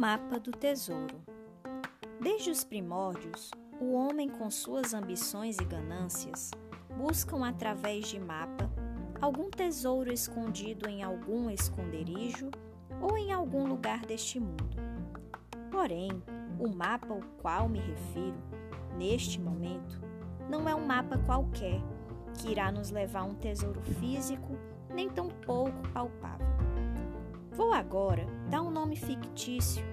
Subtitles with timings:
[0.00, 1.20] mapa do tesouro.
[2.18, 6.50] Desde os primórdios, o homem, com suas ambições e ganâncias,
[6.96, 8.70] buscam através de mapa
[9.20, 12.50] algum tesouro escondido em algum esconderijo
[12.98, 14.70] ou em algum lugar deste mundo.
[15.70, 16.10] Porém,
[16.58, 18.38] o mapa ao qual me refiro,
[18.96, 20.00] neste momento,
[20.48, 21.78] não é um mapa qualquer
[22.38, 24.56] que irá nos levar a um tesouro físico
[24.94, 26.49] nem tão pouco palpável.
[27.60, 29.84] Vou agora dar um nome fictício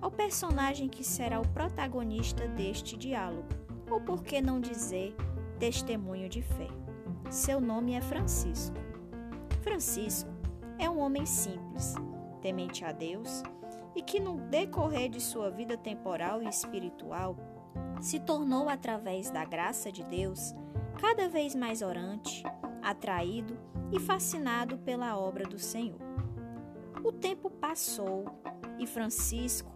[0.00, 3.46] ao personagem que será o protagonista deste diálogo,
[3.90, 5.14] ou por que não dizer
[5.58, 6.68] testemunho de fé.
[7.28, 8.74] Seu nome é Francisco.
[9.60, 10.30] Francisco
[10.78, 11.94] é um homem simples,
[12.40, 13.42] temente a Deus
[13.94, 17.36] e que, no decorrer de sua vida temporal e espiritual,
[18.00, 20.54] se tornou, através da graça de Deus,
[20.98, 22.42] cada vez mais orante,
[22.82, 23.58] atraído
[23.92, 26.09] e fascinado pela obra do Senhor.
[27.02, 28.26] O tempo passou
[28.78, 29.72] e Francisco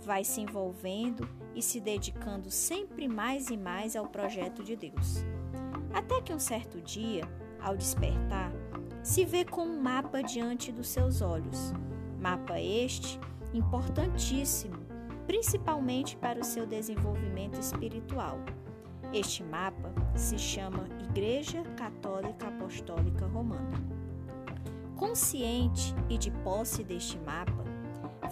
[0.00, 5.24] vai se envolvendo e se dedicando sempre mais e mais ao projeto de Deus.
[5.92, 7.22] Até que um certo dia,
[7.60, 8.52] ao despertar,
[9.02, 11.72] se vê com um mapa diante dos seus olhos.
[12.20, 13.18] Mapa este
[13.52, 14.76] importantíssimo,
[15.26, 18.38] principalmente para o seu desenvolvimento espiritual.
[19.12, 24.07] Este mapa se chama Igreja Católica Apostólica Romana.
[24.98, 27.64] Consciente e de posse deste mapa,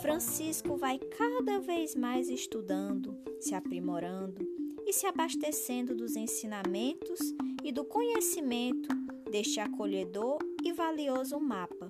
[0.01, 4.45] Francisco vai cada vez mais estudando, se aprimorando
[4.85, 7.21] e se abastecendo dos ensinamentos
[7.63, 8.89] e do conhecimento
[9.31, 11.87] deste acolhedor e valioso mapa,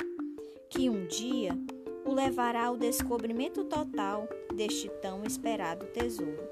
[0.69, 1.59] que um dia
[2.05, 6.49] o levará ao descobrimento total deste tão esperado tesouro.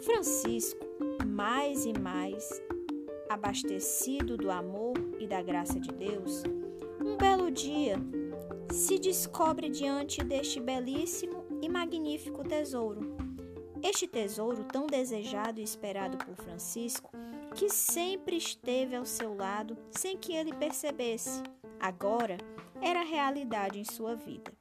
[0.00, 0.80] Francisco,
[1.26, 2.62] mais e mais
[3.28, 6.42] abastecido do amor e da graça de Deus,
[7.16, 7.96] um belo dia,
[8.70, 13.16] se descobre diante deste belíssimo e magnífico tesouro.
[13.82, 17.10] Este tesouro tão desejado e esperado por Francisco,
[17.54, 21.42] que sempre esteve ao seu lado sem que ele percebesse,
[21.80, 22.36] agora
[22.82, 24.52] era realidade em sua vida.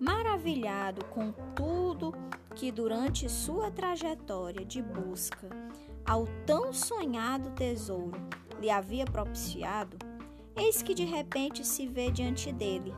[0.00, 2.14] Maravilhado com tudo
[2.54, 5.50] que durante sua trajetória de busca
[6.06, 8.18] ao tão sonhado tesouro
[8.58, 9.98] lhe havia propiciado,
[10.58, 12.92] Eis que de repente se vê diante dele,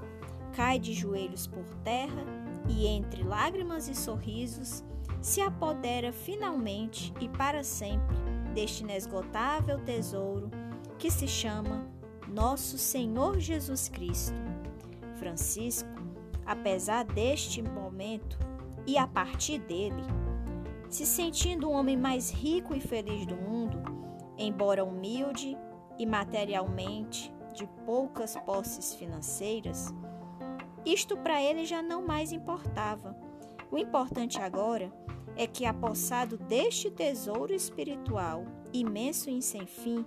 [0.54, 2.24] cai de joelhos por terra
[2.66, 4.82] e, entre lágrimas e sorrisos,
[5.20, 8.16] se apodera finalmente e para sempre
[8.54, 10.50] deste inesgotável tesouro
[10.98, 11.86] que se chama
[12.26, 14.34] Nosso Senhor Jesus Cristo.
[15.16, 15.90] Francisco,
[16.46, 18.38] apesar deste momento
[18.86, 20.02] e a partir dele,
[20.88, 23.78] se sentindo o homem mais rico e feliz do mundo,
[24.38, 25.58] embora humilde
[25.98, 29.92] e materialmente de poucas posses financeiras,
[30.84, 33.16] isto para ele já não mais importava.
[33.70, 34.90] O importante agora
[35.36, 40.04] é que, apossado deste tesouro espiritual, imenso e sem fim,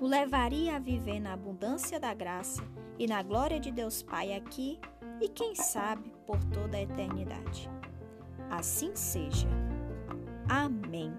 [0.00, 2.62] o levaria a viver na abundância da graça
[2.98, 4.78] e na glória de Deus Pai aqui
[5.20, 7.70] e, quem sabe, por toda a eternidade.
[8.50, 9.48] Assim seja.
[10.48, 11.12] Amém.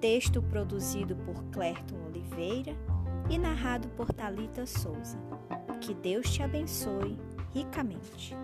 [0.00, 2.76] Texto produzido por Clerton Oliveira
[3.28, 5.18] e narrado por Talita Souza.
[5.80, 7.18] Que Deus te abençoe
[7.52, 8.34] ricamente.